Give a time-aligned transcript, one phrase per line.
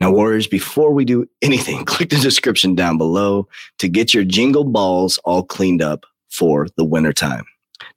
[0.00, 4.64] Now, Warriors, before we do anything, click the description down below to get your jingle
[4.64, 7.44] balls all cleaned up for the wintertime.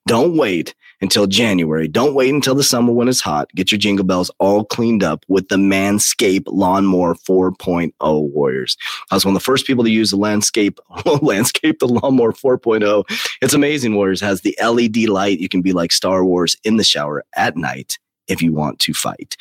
[0.08, 1.88] Don't wait until January.
[1.88, 3.50] Don't wait until the summer when it's hot.
[3.56, 7.94] Get your jingle bells all cleaned up with the Manscaped Lawnmower 4.0
[8.32, 8.78] Warriors.
[9.10, 10.80] I was one of the first people to use the landscape,
[11.22, 13.04] landscape, the Lawnmower 4.0.
[13.42, 14.22] It's amazing, Warriors.
[14.22, 15.40] Has the LED light.
[15.40, 18.94] You can be like Star Wars in the shower at night if you want to
[18.94, 19.36] fight.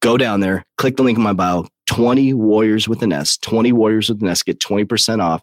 [0.00, 3.72] Go down there, click the link in my bio, 20 Warriors with an S, 20
[3.72, 5.42] Warriors with an S, get 20% off.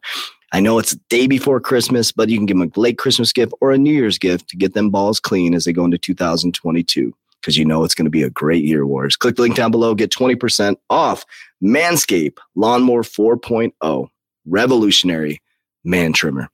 [0.54, 3.54] I know it's day before Christmas, but you can give them a late Christmas gift
[3.62, 7.14] or a New Year's gift to get them balls clean as they go into 2022
[7.40, 9.16] because you know it's going to be a great year, Warriors.
[9.16, 11.26] Click the link down below, get 20% off
[11.64, 14.08] Manscaped Lawnmower 4.0
[14.46, 15.42] Revolutionary
[15.84, 16.50] Man Trimmer.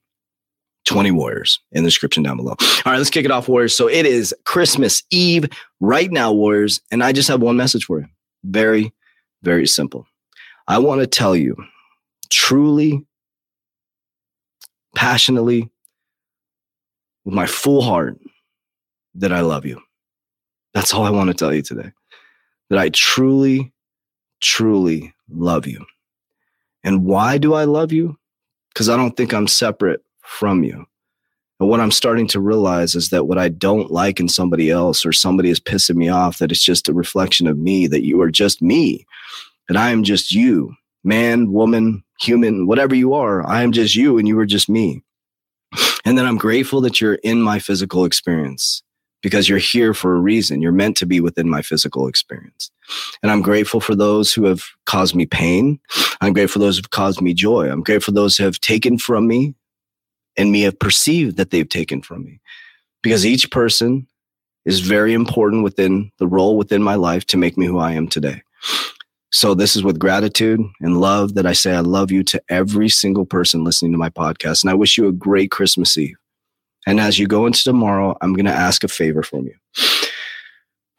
[0.86, 2.54] 20 Warriors in the description down below.
[2.58, 3.76] All right, let's kick it off, Warriors.
[3.76, 5.46] So it is Christmas Eve
[5.80, 8.06] right now, Warriors, and I just have one message for you.
[8.44, 8.94] Very,
[9.42, 10.06] very simple.
[10.66, 11.56] I want to tell you
[12.30, 13.06] truly,
[14.94, 15.70] passionately,
[17.24, 18.18] with my full heart,
[19.14, 19.80] that I love you.
[20.74, 21.92] That's all I want to tell you today.
[22.70, 23.72] That I truly,
[24.40, 25.84] truly love you.
[26.84, 28.16] And why do I love you?
[28.72, 30.86] Because I don't think I'm separate from you.
[31.60, 35.04] And what I'm starting to realize is that what I don't like in somebody else
[35.04, 38.20] or somebody is pissing me off, that it's just a reflection of me, that you
[38.20, 39.04] are just me,
[39.68, 40.74] that I am just you,
[41.04, 43.46] man, woman, human, whatever you are.
[43.46, 45.02] I am just you and you are just me.
[46.04, 48.82] And then I'm grateful that you're in my physical experience
[49.22, 50.62] because you're here for a reason.
[50.62, 52.70] You're meant to be within my physical experience.
[53.22, 55.78] And I'm grateful for those who have caused me pain.
[56.20, 57.70] I'm grateful for those who've caused me joy.
[57.70, 59.54] I'm grateful for those who have taken from me
[60.36, 62.40] and me have perceived that they've taken from me.
[63.02, 64.06] Because each person
[64.64, 68.08] is very important within the role within my life to make me who I am
[68.08, 68.42] today.
[69.30, 72.88] So this is with gratitude and love that I say I love you to every
[72.88, 74.62] single person listening to my podcast.
[74.62, 76.16] And I wish you a great Christmas Eve.
[76.86, 79.54] And as you go into tomorrow, I'm going to ask a favor from you.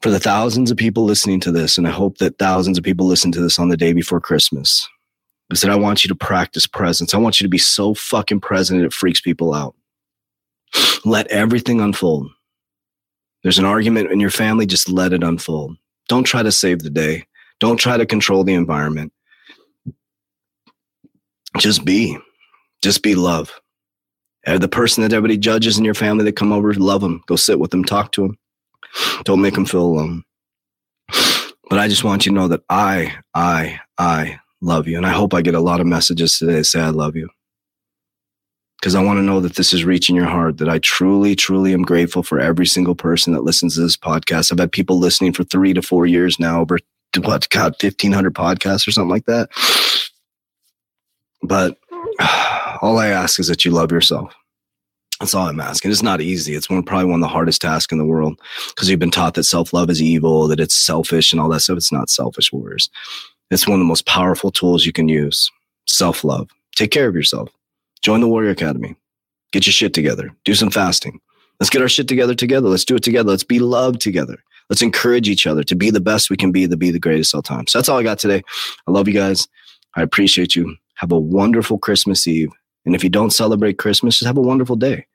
[0.02, 3.08] For the thousands of people listening to this, and I hope that thousands of people
[3.08, 4.88] listen to this on the day before Christmas,
[5.52, 7.14] is that I want you to practice presence.
[7.14, 9.76] I want you to be so fucking present it freaks people out.
[11.04, 12.30] Let everything unfold.
[13.42, 15.76] There's an argument in your family, just let it unfold.
[16.08, 17.26] Don't try to save the day.
[17.60, 19.12] Don't try to control the environment.
[21.58, 22.18] Just be.
[22.82, 23.60] Just be love.
[24.46, 27.22] And the person that everybody judges in your family that come over, love them.
[27.28, 28.38] Go sit with them, talk to them.
[29.24, 30.24] Don't make them feel alone.
[31.70, 34.98] But I just want you to know that I, I, I love you.
[34.98, 37.30] And I hope I get a lot of messages today that say I love you.
[38.80, 41.74] Because I want to know that this is reaching your heart, that I truly, truly
[41.74, 44.52] am grateful for every single person that listens to this podcast.
[44.52, 46.80] I've had people listening for three to four years now, over
[47.18, 49.50] what, God, 1,500 podcasts or something like that.
[51.42, 51.78] But
[52.82, 54.34] all I ask is that you love yourself.
[55.20, 55.92] That's all I'm asking.
[55.92, 56.56] It's not easy.
[56.56, 58.40] It's one probably one of the hardest tasks in the world
[58.70, 61.60] because you've been taught that self love is evil, that it's selfish, and all that
[61.60, 61.78] stuff.
[61.78, 62.90] It's not selfish, warriors.
[63.52, 65.52] It's one of the most powerful tools you can use.
[65.88, 66.50] Self love.
[66.76, 67.50] Take care of yourself.
[68.02, 68.96] Join the Warrior Academy.
[69.52, 70.32] Get your shit together.
[70.46, 71.20] Do some fasting.
[71.60, 72.70] Let's get our shit together together.
[72.70, 73.32] Let's do it together.
[73.32, 74.38] Let's be loved together.
[74.70, 77.34] Let's encourage each other to be the best we can be, to be the greatest
[77.34, 77.68] all time.
[77.68, 78.44] So that's all I got today.
[78.88, 79.48] I love you guys.
[79.96, 80.76] I appreciate you.
[80.96, 82.52] Have a wonderful Christmas Eve.
[82.86, 85.06] And if you don't celebrate Christmas, just have a wonderful day.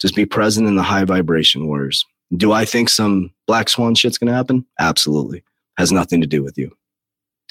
[0.00, 2.04] Just be present in the high vibration wars.
[2.36, 4.66] Do I think some black swan shit's going to happen?
[4.80, 5.42] Absolutely.
[5.78, 6.76] Has nothing to do with you.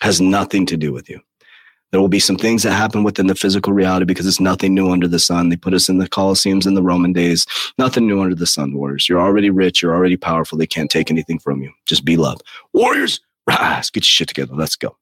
[0.01, 1.22] Has nothing to do with you.
[1.96, 4.92] There will be some things that happen within the physical reality because it's nothing new
[4.92, 5.48] under the sun.
[5.48, 7.46] They put us in the Colosseums in the Roman days.
[7.78, 9.08] Nothing new under the sun, warriors.
[9.08, 9.82] You're already rich.
[9.82, 10.58] You're already powerful.
[10.58, 11.72] They can't take anything from you.
[11.86, 12.42] Just be love.
[12.74, 13.90] Warriors, rise.
[13.90, 14.56] Get your shit together.
[14.56, 14.98] Let's go.